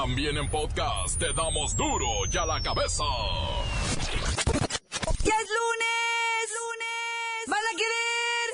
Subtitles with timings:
[0.00, 3.02] También en podcast te damos duro y a la cabeza.
[5.24, 6.46] ¡Ya es lunes!
[6.54, 7.48] ¡Lunes!
[7.48, 8.48] ¡Van a querer!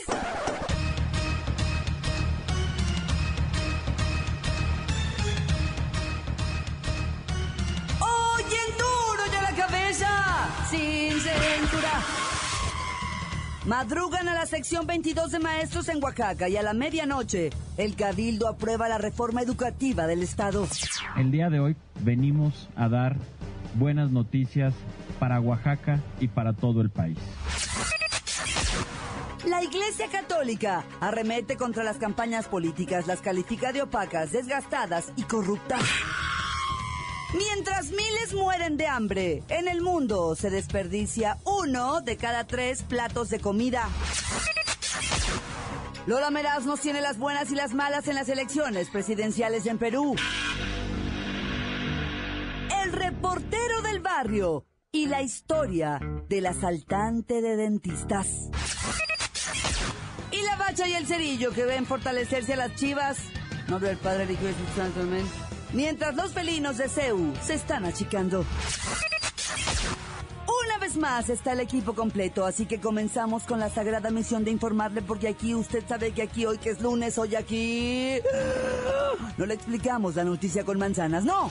[8.00, 10.08] ¡Oyen duro y a la cabeza!
[10.70, 12.02] ¡Sin censura!
[13.66, 18.48] Madrugan a la sección 22 de maestros en Oaxaca y a la medianoche el Cabildo
[18.48, 20.66] aprueba la reforma educativa del Estado.
[21.16, 23.16] El día de hoy venimos a dar
[23.74, 24.74] buenas noticias
[25.20, 27.18] para Oaxaca y para todo el país.
[29.46, 35.82] La Iglesia Católica arremete contra las campañas políticas, las califica de opacas, desgastadas y corruptas.
[37.36, 43.28] Mientras miles mueren de hambre, en el mundo se desperdicia uno de cada tres platos
[43.28, 43.88] de comida.
[46.06, 50.16] Lola Meraz nos tiene las buenas y las malas en las elecciones presidenciales en Perú.
[54.24, 58.48] Barrio y la historia del asaltante de dentistas.
[60.30, 63.18] Y la bacha y el cerillo que ven fortalecerse a las chivas.
[63.68, 64.42] Nombre del Padre, Hijo
[64.76, 65.26] Santo, amén.
[65.74, 68.46] Mientras los felinos de CEU se están achicando.
[70.64, 74.52] Una vez más está el equipo completo, así que comenzamos con la sagrada misión de
[74.52, 78.20] informarle porque aquí usted sabe que aquí hoy que es lunes, hoy aquí...
[79.36, 81.50] No le explicamos la noticia con manzanas, no.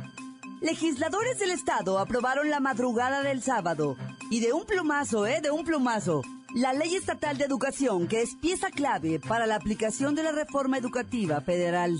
[0.61, 3.97] Legisladores del estado aprobaron la madrugada del sábado
[4.29, 5.41] y de un plumazo, ¿eh?
[5.41, 6.21] De un plumazo.
[6.53, 10.77] La Ley Estatal de Educación, que es pieza clave para la aplicación de la reforma
[10.77, 11.99] educativa federal.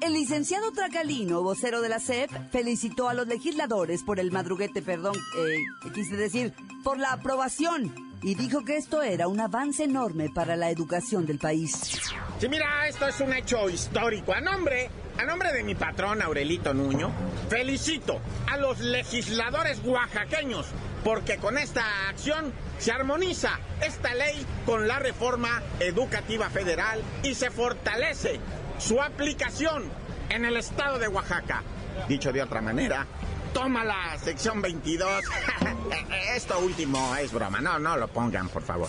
[0.00, 5.14] El licenciado Tracalino, vocero de la SEP, felicitó a los legisladores por el madruguete, perdón,
[5.38, 5.58] eh,
[5.94, 6.52] quise decir,
[6.82, 11.38] por la aprobación y dijo que esto era un avance enorme para la educación del
[11.38, 12.00] país.
[12.40, 14.32] Sí, mira, esto es un hecho histórico.
[14.32, 17.10] A nombre, a nombre de mi patrón Aurelito Nuño,
[17.48, 20.66] felicito a los legisladores oaxaqueños
[21.04, 27.50] porque con esta acción se armoniza esta ley con la reforma educativa federal y se
[27.50, 28.40] fortalece
[28.78, 29.84] su aplicación
[30.28, 31.62] en el estado de Oaxaca.
[32.08, 33.06] Dicho de otra manera,
[33.52, 35.24] toma la sección 22.
[36.34, 38.88] Esto último es broma, no, no lo pongan, por favor.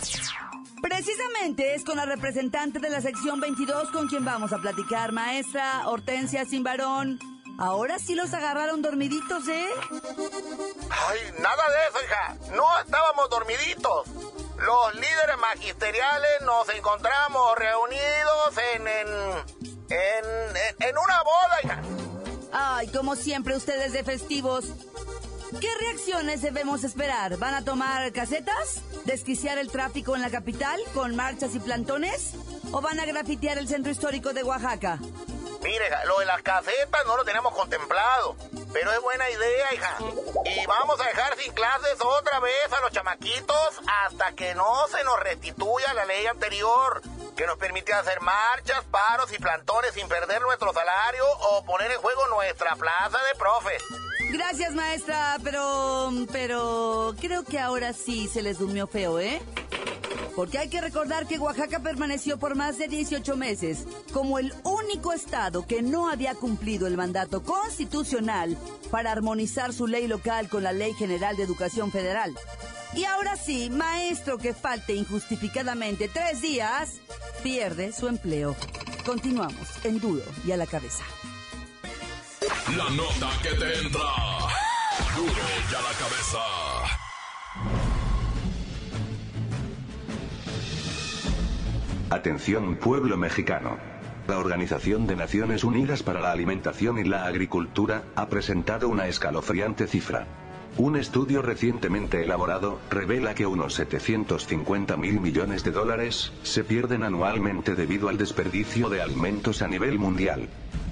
[0.84, 5.88] Precisamente es con la representante de la sección 22 con quien vamos a platicar, maestra
[5.88, 7.20] Hortensia Simbarón.
[7.58, 9.70] Ahora sí los agarraron dormiditos, ¿eh?
[9.90, 12.54] Ay, nada de eso, hija.
[12.54, 14.08] No estábamos dormiditos.
[14.58, 19.08] Los líderes magisteriales nos encontramos reunidos en, en,
[19.90, 21.82] en, en, en una boda, hija.
[22.52, 24.66] Ay, como siempre ustedes de festivos.
[25.60, 27.38] ¿Qué reacciones debemos esperar?
[27.38, 28.82] ¿Van a tomar casetas?
[29.06, 32.34] ¿Desquiciar el tráfico en la capital con marchas y plantones?
[32.72, 35.00] ¿O van a grafitear el centro histórico de Oaxaca?
[35.62, 38.36] Mire, lo de las casetas no lo tenemos contemplado,
[38.74, 39.98] pero es buena idea, hija.
[40.46, 45.04] Y vamos a dejar sin clases otra vez a los chamaquitos hasta que no se
[45.04, 47.02] nos restituya la ley anterior,
[47.38, 52.02] que nos permite hacer marchas, paros y plantones sin perder nuestro salario o poner en
[52.02, 53.84] juego nuestra plaza de profes.
[54.34, 56.12] Gracias, maestra, pero...
[56.32, 57.14] pero...
[57.22, 59.40] creo que ahora sí se les durmió feo, ¿eh?
[60.36, 65.14] Porque hay que recordar que Oaxaca permaneció por más de 18 meses como el único
[65.14, 68.58] estado que no había cumplido el mandato constitucional
[68.90, 72.34] para armonizar su ley local con la Ley General de Educación Federal.
[72.96, 76.94] Y ahora sí, maestro que falte injustificadamente tres días,
[77.44, 78.56] pierde su empleo.
[79.06, 81.04] Continuamos en duro y a la cabeza.
[82.70, 84.02] La nota que te entra.
[85.70, 86.40] La cabeza.
[92.10, 93.78] Atención pueblo mexicano.
[94.28, 99.86] La Organización de Naciones Unidas para la Alimentación y la Agricultura ha presentado una escalofriante
[99.86, 100.26] cifra.
[100.78, 107.76] Un estudio recientemente elaborado revela que unos 750 mil millones de dólares se pierden anualmente
[107.76, 110.48] debido al desperdicio de alimentos a nivel mundial.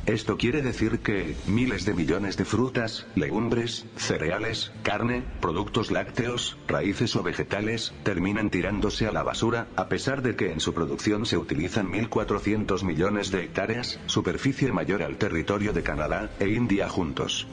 [0.08, 7.16] Esto quiere decir que miles de millones de frutas, legumbres, cereales, carne, productos lácteos, raíces
[7.16, 11.38] o vegetales terminan tirándose a la basura, a pesar de que en su producción se
[11.38, 17.48] utilizan 1.400 millones de hectáreas, superficie mayor al territorio de Canadá e India juntos.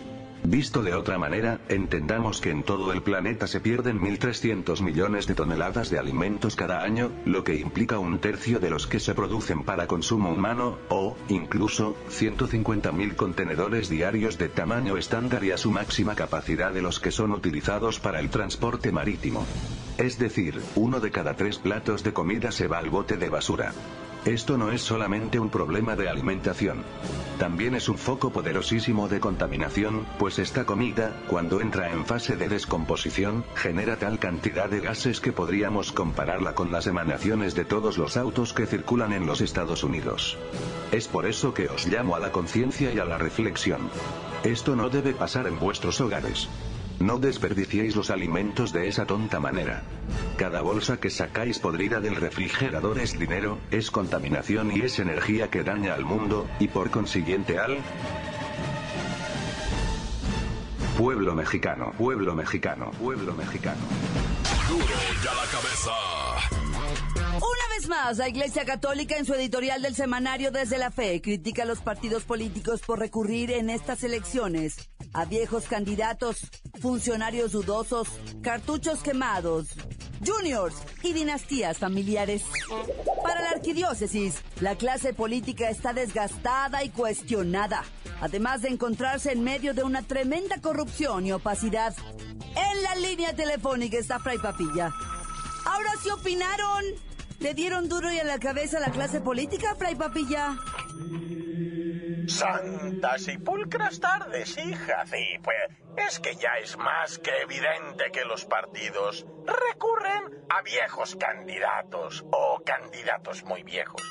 [0.44, 5.34] Visto de otra manera, entendamos que en todo el planeta se pierden 1.300 millones de
[5.34, 9.64] toneladas de alimentos cada año, lo que implica un tercio de los que se producen
[9.64, 16.14] para consumo humano, o, incluso, 150.000 contenedores diarios de tamaño estándar y a su máxima
[16.14, 19.44] capacidad de los que son utilizados para el transporte marítimo.
[19.98, 23.72] Es decir, uno de cada tres platos de comida se va al bote de basura.
[24.28, 26.84] Esto no es solamente un problema de alimentación.
[27.38, 32.46] También es un foco poderosísimo de contaminación, pues esta comida, cuando entra en fase de
[32.46, 38.18] descomposición, genera tal cantidad de gases que podríamos compararla con las emanaciones de todos los
[38.18, 40.36] autos que circulan en los Estados Unidos.
[40.92, 43.88] Es por eso que os llamo a la conciencia y a la reflexión.
[44.44, 46.50] Esto no debe pasar en vuestros hogares.
[47.00, 49.82] No desperdiciéis los alimentos de esa tonta manera.
[50.36, 55.62] Cada bolsa que sacáis podrida del refrigerador es dinero, es contaminación y es energía que
[55.62, 57.78] daña al mundo, y por consiguiente al
[60.96, 63.80] pueblo mexicano, pueblo mexicano, pueblo mexicano.
[64.68, 64.84] Duro
[65.22, 66.67] ya la cabeza.
[67.88, 71.80] Más, la Iglesia Católica en su editorial del semanario Desde la Fe critica a los
[71.80, 76.48] partidos políticos por recurrir en estas elecciones a viejos candidatos,
[76.80, 78.08] funcionarios dudosos,
[78.42, 79.68] cartuchos quemados,
[80.26, 82.44] juniors y dinastías familiares.
[83.22, 87.84] Para la arquidiócesis, la clase política está desgastada y cuestionada,
[88.20, 91.94] además de encontrarse en medio de una tremenda corrupción y opacidad.
[92.54, 94.92] En la línea telefónica está Fray Papilla.
[95.64, 97.07] Ahora sí opinaron.
[97.40, 100.56] ¿Le dieron duro y a la cabeza la clase política, Fray Papilla?
[102.26, 105.06] Santas y pulcras tardes, hija.
[105.06, 105.56] Sí, pues
[106.08, 112.60] es que ya es más que evidente que los partidos recurren a viejos candidatos o
[112.64, 114.02] candidatos muy viejos.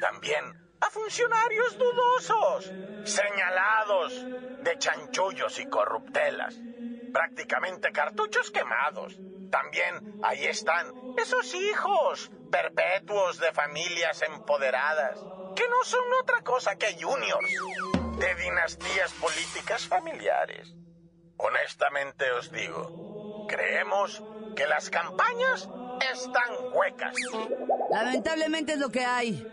[0.00, 0.44] También
[0.80, 2.72] a funcionarios dudosos,
[3.04, 4.26] señalados
[4.62, 6.56] de chanchullos y corruptelas.
[7.12, 9.18] Prácticamente cartuchos quemados.
[9.50, 15.20] También ahí están esos hijos perpetuos de familias empoderadas
[15.54, 17.50] que no son otra cosa que juniors
[18.18, 20.74] de dinastías políticas familiares.
[21.38, 24.22] Honestamente os digo, creemos
[24.54, 25.70] que las campañas
[26.12, 27.14] están huecas.
[27.90, 29.46] Lamentablemente es lo que hay.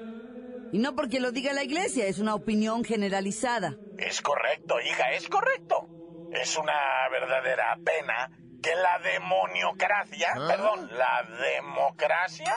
[0.72, 3.78] Y no porque lo diga la iglesia, es una opinión generalizada.
[3.98, 5.88] Es correcto, hija, es correcto.
[6.31, 6.74] Es una
[7.12, 8.31] verdadera pena
[8.63, 12.56] que la demoniocracia, perdón, la democracia,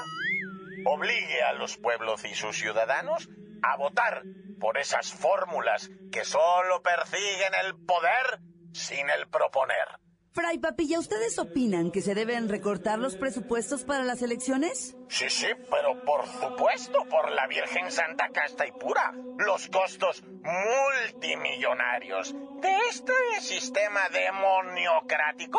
[0.84, 3.28] obligue a los pueblos y sus ciudadanos
[3.62, 4.22] a votar
[4.60, 8.38] por esas fórmulas que solo persiguen el poder
[8.72, 10.05] sin el proponer.
[10.36, 14.94] Fray Papilla, ¿ustedes opinan que se deben recortar los presupuestos para las elecciones?
[15.08, 22.34] Sí, sí, pero por supuesto, por la Virgen Santa Casta y Pura, los costos multimillonarios
[22.60, 25.58] de este sistema demoniocrático,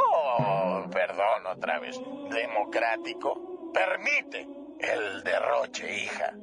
[0.92, 2.00] perdón otra vez,
[2.30, 4.48] democrático, permite
[4.80, 6.36] el derroche, hija,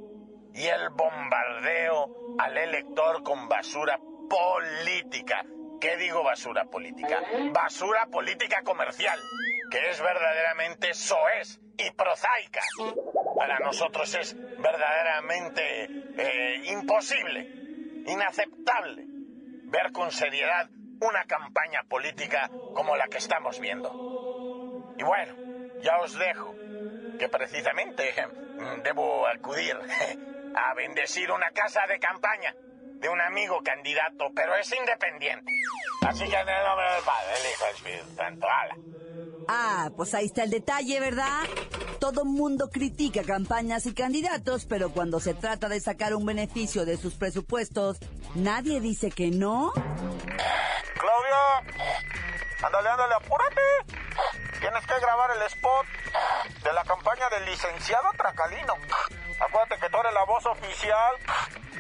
[0.52, 5.46] y el bombardeo al elector con basura política.
[5.84, 7.20] ¿Qué digo basura política?
[7.52, 9.20] Basura política comercial,
[9.70, 12.62] que es verdaderamente soez y prosaica.
[13.36, 17.50] Para nosotros es verdaderamente eh, imposible,
[18.06, 19.04] inaceptable,
[19.66, 20.70] ver con seriedad
[21.02, 23.94] una campaña política como la que estamos viendo.
[24.96, 25.36] Y bueno,
[25.82, 26.56] ya os dejo,
[27.18, 28.14] que precisamente
[28.82, 29.76] debo acudir
[30.54, 32.56] a bendecir una casa de campaña
[33.04, 35.52] de un amigo candidato, pero es independiente.
[36.08, 38.76] Así que en el nombre del Padre, del Hijo del Espíritu Santo, ala.
[39.46, 41.42] Ah, pues ahí está el detalle, ¿verdad?
[42.00, 46.96] Todo mundo critica campañas y candidatos, pero cuando se trata de sacar un beneficio de
[46.96, 47.98] sus presupuestos,
[48.34, 49.70] nadie dice que no.
[49.74, 51.58] Claudia,
[52.62, 53.60] ándale, ándale, apúrate.
[54.60, 55.86] Tienes que grabar el spot
[56.62, 58.76] de la campaña del licenciado Tracalino.
[59.40, 61.14] Acuérdate que tú eres la voz oficial.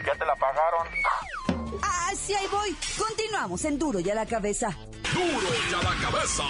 [0.06, 0.86] Ya te la pagaron.
[1.82, 2.76] Ah, sí, ahí voy.
[2.98, 4.68] Continuamos en Duro y a la cabeza.
[5.12, 6.42] Duro ya la cabeza.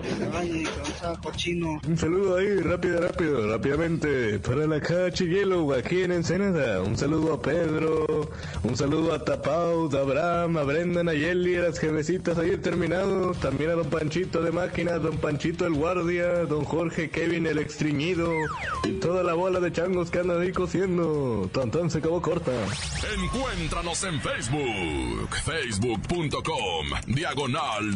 [0.01, 1.79] Que se bañe, cansado cochino.
[1.87, 6.81] Un saludo ahí, rápido, rápido, rápidamente, para la calle Yellow, aquí en Ensenada.
[6.81, 8.31] Un saludo a Pedro,
[8.63, 13.33] un saludo a Tapau, a Abraham, a Brenda, Nayeli, a las jefecitas ayer terminado.
[13.33, 18.31] También a don Panchito de máquina, don Panchito el guardia, don Jorge Kevin el extriñido
[18.83, 21.47] y toda la bola de changos que andan ahí cosiendo.
[21.53, 22.51] Tan se acabó corta.
[23.23, 27.95] Encuéntranos en Facebook, facebook.com, diagonal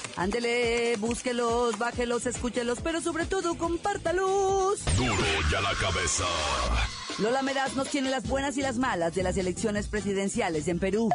[0.15, 4.83] Ándele, búsquelos, bájelos, escúchelos, pero sobre todo compártalos.
[4.97, 5.15] Duro
[5.51, 6.25] y a la cabeza.
[7.19, 11.09] Lola Meraz nos tiene las buenas y las malas de las elecciones presidenciales en Perú.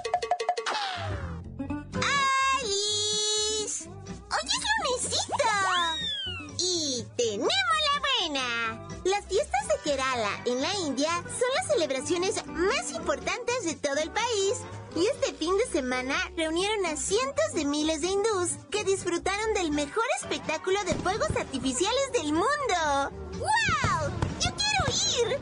[10.46, 14.54] En la India son las celebraciones más importantes de todo el país.
[14.94, 19.72] Y este fin de semana reunieron a cientos de miles de hindús que disfrutaron del
[19.72, 23.10] mejor espectáculo de fuegos artificiales del mundo.
[23.32, 24.10] ¡Wow!
[24.40, 25.38] ¡Yo quiero ir!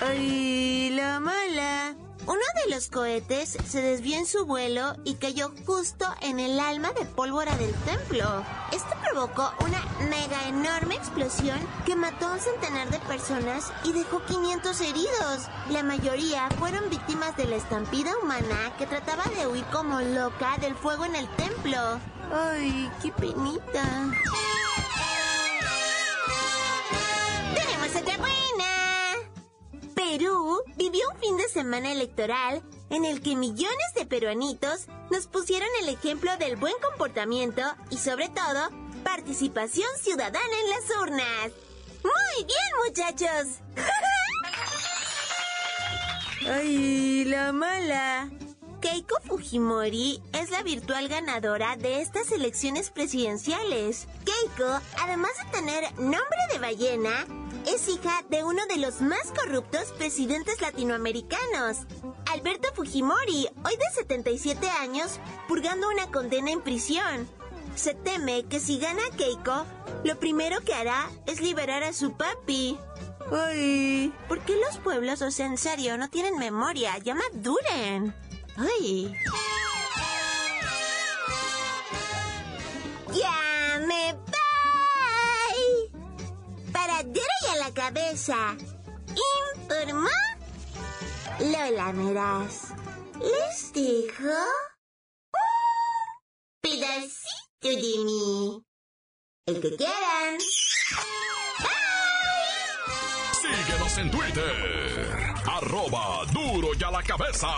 [0.00, 1.96] ¡Ay, la mala!
[2.26, 6.92] Uno de los cohetes se desvió en su vuelo y cayó justo en el alma
[6.92, 8.44] de pólvora del templo.
[8.70, 14.24] Esto provocó una mega enorme explosión que mató a un centenar de personas y dejó
[14.24, 15.48] 500 heridos.
[15.70, 20.76] La mayoría fueron víctimas de la estampida humana que trataba de huir como loca del
[20.76, 21.78] fuego en el templo.
[22.32, 24.12] ¡Ay, qué penita!
[31.62, 37.62] Semana electoral en el que millones de peruanitos nos pusieron el ejemplo del buen comportamiento
[37.88, 38.68] y sobre todo
[39.04, 41.52] participación ciudadana en las urnas.
[42.02, 43.60] Muy bien muchachos.
[46.50, 48.28] Ay, la mala.
[48.80, 54.08] Keiko Fujimori es la virtual ganadora de estas elecciones presidenciales.
[54.24, 57.24] Keiko, además de tener nombre de ballena,
[57.66, 61.78] es hija de uno de los más corruptos presidentes latinoamericanos,
[62.32, 67.28] Alberto Fujimori, hoy de 77 años, purgando una condena en prisión.
[67.74, 69.64] Se teme que si gana Keiko,
[70.04, 72.78] lo primero que hará es liberar a su papi.
[73.30, 76.98] Ay, ¿por qué los pueblos, o sea, en serio, no tienen memoria?
[76.98, 78.14] Ya maduren.
[78.56, 79.14] Ay.
[87.74, 88.56] La cabeza.
[89.58, 90.08] Informó
[91.40, 92.68] Lola Meraz.
[93.20, 95.40] Les dijo un
[96.60, 98.64] pedacito de mí.
[99.46, 100.38] El que quieran.
[103.40, 105.34] Síguenos en Twitter.
[105.46, 107.48] Arroba duro y a la cabeza.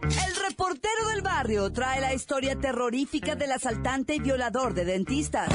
[0.00, 5.48] El reportero del barrio trae la historia terrorífica del asaltante y violador de dentistas.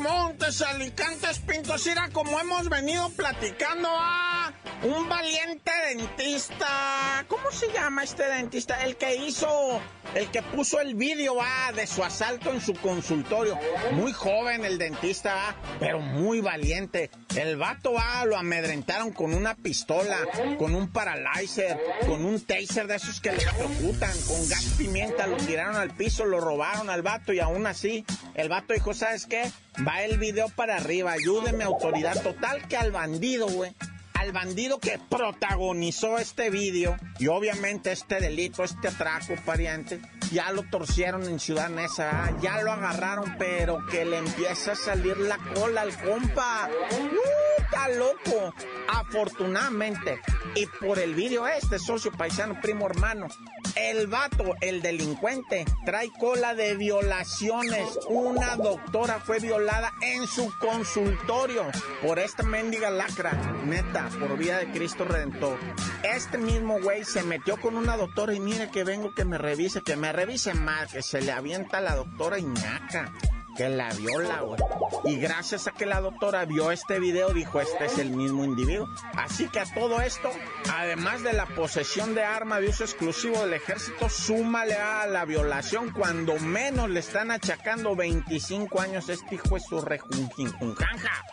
[0.00, 4.49] Montes, alicantes, pintos, era como hemos venido platicando a
[4.82, 7.24] un valiente dentista.
[7.28, 8.82] ¿Cómo se llama este dentista?
[8.82, 9.80] El que hizo,
[10.14, 13.58] el que puso el vídeo ah, de su asalto en su consultorio.
[13.92, 17.10] Muy joven el dentista, ah, pero muy valiente.
[17.36, 20.16] El vato ah, lo amedrentaron con una pistola,
[20.58, 25.36] con un paralyzer, con un taser de esos que le electrocutan, con gas pimienta, lo
[25.36, 29.50] tiraron al piso, lo robaron al vato y aún así el vato dijo, ¿sabes qué?
[29.86, 33.74] Va el video para arriba, ayúdeme autoridad total que al bandido, güey.
[34.20, 39.98] Al bandido que protagonizó este video y obviamente este delito, este atraco, pariente,
[40.30, 44.76] ya lo torcieron en Ciudad Neza, ah, ya lo agarraron, pero que le empieza a
[44.76, 46.68] salir la cola al compa.
[46.68, 47.49] ¡Uh!
[47.70, 48.54] Está loco.
[48.88, 50.20] Afortunadamente,
[50.56, 53.28] y por el vídeo este, socio paisano, primo hermano,
[53.76, 57.98] el vato, el delincuente, trae cola de violaciones.
[58.08, 61.66] Una doctora fue violada en su consultorio
[62.02, 63.32] por esta mendiga lacra.
[63.64, 65.56] Neta, por vía de Cristo Redentor.
[66.02, 69.82] Este mismo güey se metió con una doctora y mire que vengo que me revise,
[69.82, 73.12] que me revise mal, que se le avienta a la doctora Iñaca
[73.56, 74.60] que la viola, güey.
[75.04, 78.88] Y gracias a que la doctora vio este video, dijo, este es el mismo individuo.
[79.14, 80.30] Así que a todo esto,
[80.72, 85.90] además de la posesión de arma de uso exclusivo del ejército, súmale a la violación,
[85.90, 91.24] cuando menos le están achacando 25 años este hijo es su rejunjinjunjanja.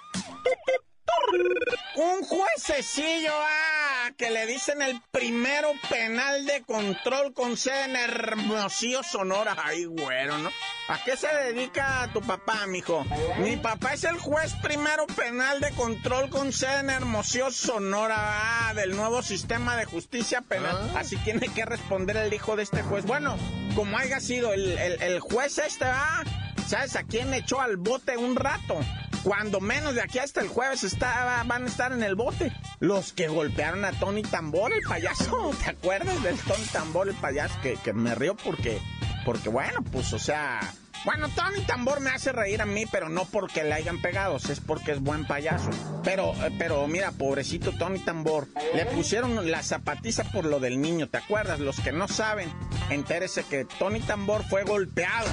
[1.95, 3.76] Un juececillo, ah,
[4.11, 9.55] que le dicen el primero penal de control con sede en Hermosillo, Sonora.
[9.63, 10.49] Ay, güero, ¿no?
[10.87, 13.05] ¿A qué se dedica tu papá, mijo?
[13.39, 18.15] Mi papá es el juez primero penal de control con sede en Hermosillo, Sonora,
[18.69, 20.91] ah, del nuevo sistema de justicia penal.
[20.95, 23.05] Así tiene que responder el hijo de este juez.
[23.05, 23.37] Bueno,
[23.75, 26.23] como haya sido el, el, el juez este, ah,
[26.67, 28.79] ¿sabes a quién echó al bote un rato?
[29.27, 32.53] Cuando menos de aquí hasta el jueves está, van a estar en el bote.
[32.79, 35.51] Los que golpearon a Tony Tambor, el payaso.
[35.65, 37.59] ¿Te acuerdas del Tony Tambor, el payaso?
[37.61, 38.79] Que, que me río porque,
[39.25, 40.61] porque bueno, pues o sea...
[41.03, 44.61] Bueno, Tony Tambor me hace reír a mí, pero no porque le hayan pegado, es
[44.61, 45.71] porque es buen payaso.
[46.05, 51.17] Pero, pero mira, pobrecito Tony Tambor, le pusieron la zapatiza por lo del niño, ¿te
[51.17, 51.59] acuerdas?
[51.59, 52.49] Los que no saben,
[52.89, 55.27] entérese que Tony Tambor fue golpeado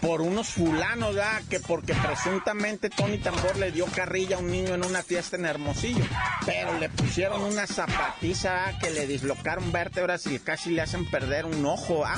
[0.00, 1.42] por unos fulanos, ¿verdad?
[1.48, 5.46] Que porque presuntamente Tony Tambor le dio carrilla a un niño en una fiesta en
[5.46, 6.04] Hermosillo.
[6.46, 11.64] Pero le pusieron una zapatiza que le dislocaron vértebras y casi le hacen perder un
[11.66, 12.16] ojo, ¿ah?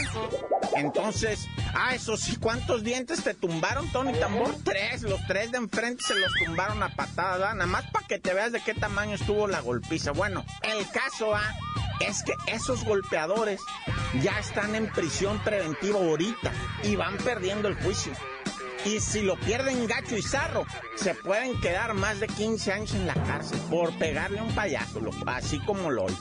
[0.76, 4.54] Entonces, ah, eso sí, ¿cuántos dientes te tumbaron, Tony Tambor?
[4.64, 7.54] Tres, los tres de enfrente se los tumbaron a patada, ¿verdad?
[7.54, 10.12] Nada más para que te veas de qué tamaño estuvo la golpiza.
[10.12, 11.54] Bueno, el caso, ¿ah?
[12.00, 13.60] Es que esos golpeadores
[14.22, 16.52] ya están en prisión preventiva ahorita
[16.82, 18.12] y van perdiendo el juicio.
[18.84, 20.66] Y si lo pierden gacho y zarro,
[20.96, 25.00] se pueden quedar más de 15 años en la cárcel por pegarle a un payaso,
[25.26, 26.16] así como lo hoy.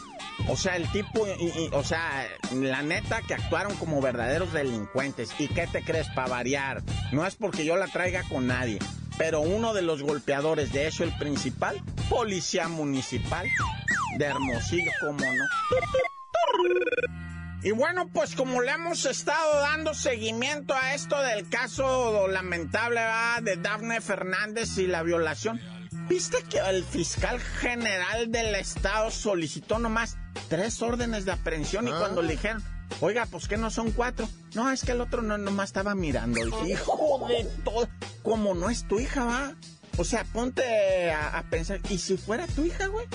[0.48, 1.25] O sea, el tipo,
[1.71, 5.32] o sea, la neta que actuaron como verdaderos delincuentes.
[5.39, 6.82] ¿Y qué te crees para variar?
[7.12, 8.80] No es porque yo la traiga con nadie,
[9.17, 13.48] pero uno de los golpeadores, de hecho el principal, policía municipal
[14.17, 15.45] de Hermosillo, ¿cómo no?
[17.62, 23.02] Y bueno, pues como le hemos estado dando seguimiento a esto del caso lamentable
[23.43, 25.60] de Dafne Fernández y la violación,
[26.08, 30.17] ¿viste que el fiscal general del estado solicitó nomás
[30.48, 32.63] tres órdenes de aprehensión y cuando le dijeron,
[33.02, 34.28] oiga, pues que no son cuatro?
[34.56, 36.39] No, es que el otro no nomás estaba mirando.
[36.65, 37.89] Hijo de todo,
[38.24, 39.56] como no es tu hija, va.
[39.99, 43.05] O sea, ponte a, pensar, ¿y si fuera tu hija, güey?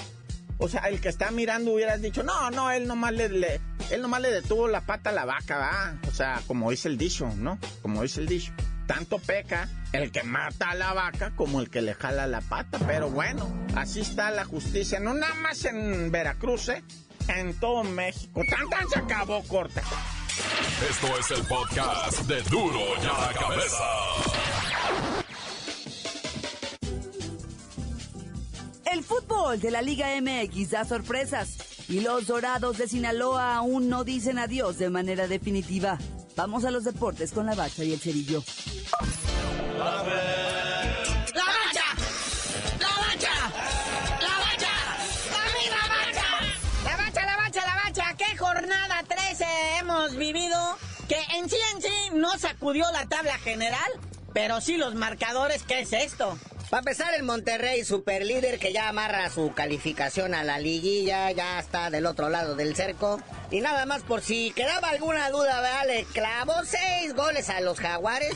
[0.59, 3.59] O sea, el que está mirando hubieras dicho, no, no, él nomás le, le,
[3.91, 5.99] él nomás le detuvo la pata a la vaca, ¿va?
[6.07, 7.59] O sea, como dice el dicho, ¿no?
[7.81, 8.53] Como dice el dicho.
[8.87, 12.79] Tanto peca el que mata a la vaca como el que le jala la pata.
[12.87, 15.01] Pero bueno, así está la justicia.
[15.01, 16.85] No nada más en Veracruz, ¿eh?
[17.29, 18.43] En todo México.
[18.51, 19.81] Tan tan se acabó corta.
[20.91, 24.54] Esto es el podcast de Duro y a la cabeza.
[28.95, 31.57] El fútbol de la Liga MX da sorpresas
[31.89, 35.99] y los Dorados de Sinaloa aún no dicen adiós de manera definitiva.
[36.37, 38.45] Vamos a los deportes con la bacha y el cerillo.
[39.77, 40.15] ¡La bacha!
[41.35, 43.35] ¡La bacha!
[44.21, 44.75] ¡La bacha!
[45.73, 46.23] ¡La bacha!
[46.85, 48.15] La bacha, la bacha, la bacha.
[48.17, 49.45] ¿Qué jornada 13
[49.81, 50.79] hemos vivido?
[51.09, 53.91] Que en sí en sí no sacudió la tabla general,
[54.33, 55.65] pero sí los marcadores.
[55.65, 56.39] ¿Qué es esto?
[56.75, 61.31] Va a empezar el Monterrey, super líder que ya amarra su calificación a la liguilla,
[61.31, 63.21] ya está del otro lado del cerco.
[63.53, 65.87] Y nada más por si quedaba alguna duda, ¿verdad?
[65.87, 68.35] le clavó seis goles a los Jaguares.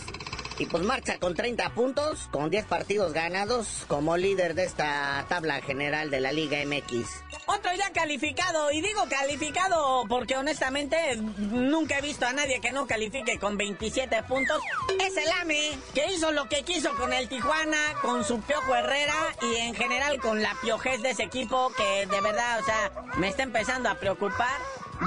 [0.58, 5.60] Y pues marcha con 30 puntos, con 10 partidos ganados, como líder de esta tabla
[5.60, 7.06] general de la Liga MX.
[7.46, 12.86] Otro ya calificado, y digo calificado porque honestamente nunca he visto a nadie que no
[12.86, 14.60] califique con 27 puntos.
[15.00, 19.14] Es el AME, que hizo lo que quiso con el Tijuana, con su Piojo Herrera
[19.42, 23.28] y en general con la piojez de ese equipo que de verdad, o sea, me
[23.28, 24.58] está empezando a preocupar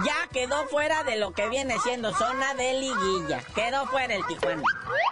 [0.05, 3.43] ya quedó fuera de lo que viene siendo zona de liguilla.
[3.55, 4.63] Quedó fuera el Tijuana.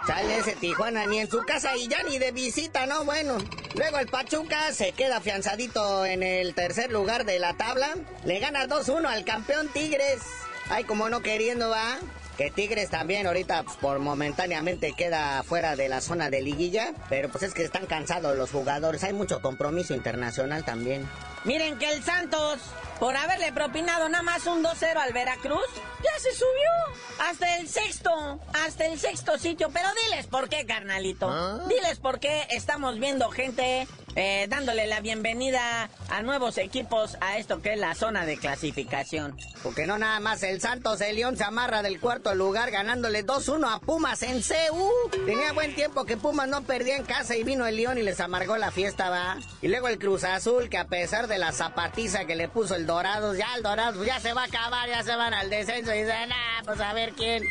[0.06, 3.04] Sale ese Tijuana ni en su casa y ya ni de visita, ¿no?
[3.04, 3.38] Bueno.
[3.74, 7.94] Luego el Pachuca se queda afianzadito en el tercer lugar de la tabla.
[8.24, 10.22] Le gana 2-1 al campeón Tigres.
[10.68, 11.98] Ay, como no queriendo va.
[12.36, 17.28] Que Tigres también ahorita pues, por momentáneamente queda fuera de la zona de liguilla, pero
[17.28, 21.06] pues es que están cansados los jugadores, hay mucho compromiso internacional también.
[21.44, 22.60] Miren que el Santos,
[22.98, 25.66] por haberle propinado nada más un 2-0 al Veracruz,
[26.04, 29.70] ya se subió hasta el sexto, hasta el sexto sitio.
[29.72, 31.66] Pero diles por qué, carnalito.
[31.66, 37.62] Diles por qué estamos viendo gente eh, dándole la bienvenida a nuevos equipos a esto
[37.62, 39.36] que es la zona de clasificación.
[39.62, 43.72] Porque no nada más el Santos, el León se amarra del cuarto lugar ganándole 2-1
[43.72, 44.90] a Pumas en CU.
[45.26, 48.20] Tenía buen tiempo que Pumas no perdía en casa y vino el León y les
[48.20, 49.38] amargó la fiesta, va.
[49.62, 52.86] Y luego el Cruz Azul que a pesar de la zapatiza que le puso el
[52.86, 56.02] Dorados, ya el Dorados ya se va a acabar, ya se van al descenso y
[56.02, 57.44] dicen, ah, pues a ver quién.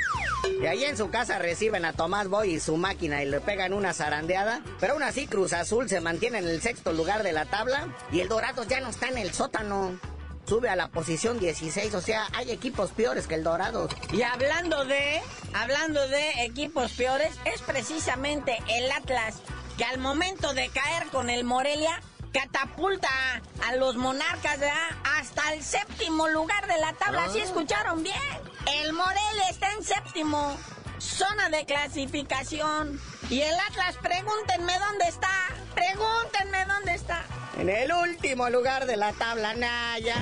[0.62, 3.74] Y ahí en su casa reciben a Tomás Boy y su máquina y le pegan
[3.74, 4.62] una zarandeada.
[4.80, 8.20] Pero aún así Cruz Azul se mantiene en el sexto lugar de la tabla y
[8.22, 10.00] el Dorados ya no está en el sótano.
[10.46, 13.92] Sube a la posición 16, o sea, hay equipos peores que el Dorados.
[14.12, 15.22] Y hablando de,
[15.54, 19.36] hablando de equipos peores, es precisamente el Atlas
[19.78, 23.10] que al momento de caer con el Morelia catapulta
[23.68, 24.60] a los monarcas
[25.04, 27.30] hasta el séptimo lugar de la tabla.
[27.30, 28.16] ¿Sí escucharon bien?
[28.82, 30.58] El Morelia está en séptimo.
[31.00, 33.00] Zona de clasificación.
[33.30, 35.30] Y el Atlas, pregúntenme dónde está.
[35.74, 37.24] Pregúntenme dónde está.
[37.58, 40.16] En el último lugar de la tabla Naya.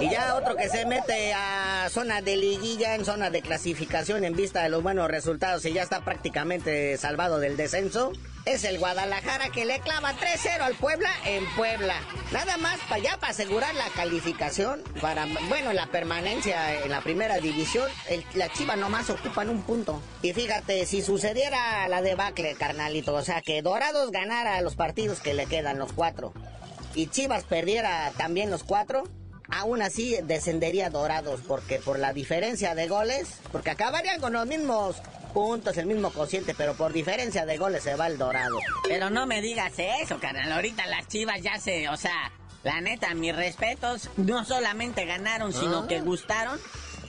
[0.00, 4.34] Y ya otro que se mete a zona de liguilla, en zona de clasificación en
[4.34, 8.12] vista de los buenos resultados y ya está prácticamente salvado del descenso.
[8.48, 11.96] Es el Guadalajara que le clava 3-0 al Puebla en Puebla.
[12.32, 17.40] Nada más para allá para asegurar la calificación, para, bueno, la permanencia en la primera
[17.40, 17.90] división.
[18.08, 20.00] El, la Chiva nomás ocupan un punto.
[20.22, 25.34] Y fíjate, si sucediera la debacle, carnalito, o sea, que Dorados ganara los partidos que
[25.34, 26.32] le quedan, los cuatro,
[26.94, 29.04] y Chivas perdiera también los cuatro,
[29.50, 34.96] aún así descendería Dorados, porque por la diferencia de goles, porque acabarían con los mismos
[35.32, 38.58] puntos, el mismo cociente, pero por diferencia de goles se va el dorado.
[38.84, 40.52] Pero no me digas eso, carnal.
[40.52, 42.32] Ahorita las chivas ya se, o sea,
[42.64, 46.58] la neta, mis respetos, no solamente ganaron, sino que gustaron.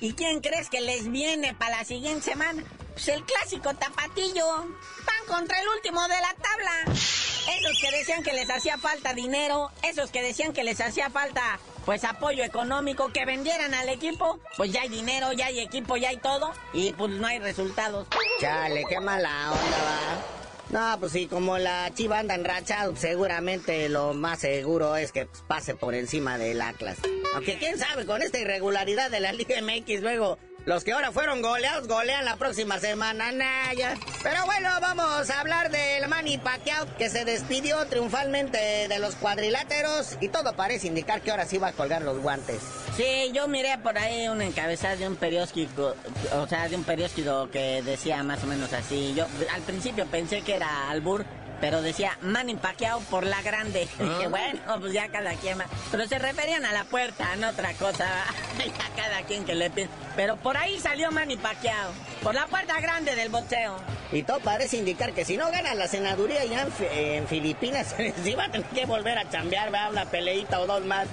[0.01, 2.63] ¿Y quién crees que les viene para la siguiente semana?
[2.93, 4.45] Pues el clásico tapatillo.
[4.47, 6.93] Van contra el último de la tabla.
[6.93, 11.59] Esos que decían que les hacía falta dinero, esos que decían que les hacía falta
[11.89, 16.09] pues apoyo económico, que vendieran al equipo, pues ya hay dinero, ya hay equipo, ya
[16.09, 18.05] hay todo, y pues no hay resultados.
[18.39, 20.91] Chale, qué mala onda va.
[20.91, 25.27] No, pues sí, como la chiva anda en racha, seguramente lo más seguro es que
[25.47, 26.99] pase por encima del Atlas.
[27.33, 31.41] Aunque quién sabe, con esta irregularidad de la Liga MX luego los que ahora fueron
[31.41, 33.95] goleados golean la próxima semana, Naya.
[34.21, 40.17] Pero bueno, vamos a hablar del Manny Pacquiao que se despidió triunfalmente de los cuadriláteros
[40.21, 42.61] y todo parece indicar que ahora sí va a colgar los guantes.
[42.95, 45.95] Sí, yo miré por ahí una encabezada de un periódico,
[46.33, 49.13] o sea, de un periódico que decía más o menos así.
[49.15, 51.25] Yo al principio pensé que era albur,
[51.59, 53.87] pero decía Manny Pacquiao por la grande.
[53.99, 55.67] Dije, bueno, pues ya cada quien más.
[55.91, 58.07] Pero se referían a la puerta, no otra cosa.
[58.57, 59.89] ya cada quien que le pide.
[60.15, 61.91] Pero por ahí salió Manny Pacquiao,
[62.23, 63.77] por la puerta grande del boxeo.
[64.11, 68.45] Y todo parece indicar que si no gana la senaduría ya en, Filipinas, sí va
[68.45, 71.07] a tener que volver a chambear, va una peleita o dos más.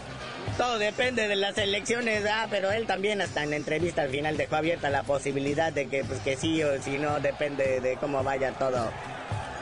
[0.56, 4.38] Todo depende de las elecciones, ah, pero él también hasta en la entrevista al final
[4.38, 8.22] dejó abierta la posibilidad de que pues que sí o si no depende de cómo
[8.22, 8.90] vaya todo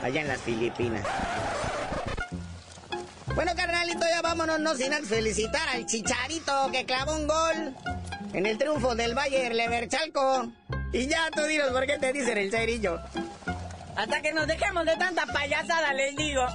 [0.05, 1.03] allá en las Filipinas.
[3.33, 7.75] Bueno, carnalito, ya vámonos, no sin felicitar al Chicharito que clavó un gol
[8.33, 10.51] en el triunfo del Bayer Leverchalco.
[10.93, 12.99] Y ya tú dinos por qué te dicen el cerillo.
[13.95, 16.45] Hasta que nos dejemos de tanta payasada, les digo.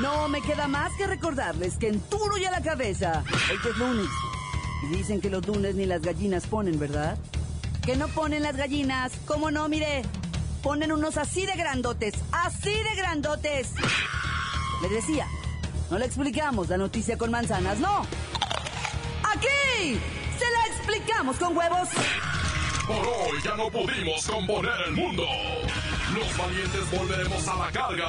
[0.00, 3.76] No me queda más que recordarles que en Turo y a la cabeza, hoy es
[3.76, 4.06] lunes.
[4.84, 7.18] Y dicen que los lunes ni las gallinas ponen, ¿verdad?
[7.84, 9.12] Que no ponen las gallinas.
[9.26, 9.68] ¿Cómo no?
[9.68, 10.02] Mire,
[10.62, 13.72] ponen unos así de grandotes, así de grandotes.
[14.80, 15.26] Le decía,
[15.90, 18.06] no le explicamos la noticia con manzanas, no.
[19.24, 20.00] Aquí
[20.38, 21.88] se la explicamos con huevos.
[22.86, 25.24] Por hoy ya no pudimos componer el mundo.
[26.14, 28.08] Los valientes volveremos a la carga.